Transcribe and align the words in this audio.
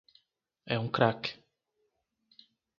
É 0.65 0.79
um 0.79 0.87
crack. 0.89 1.21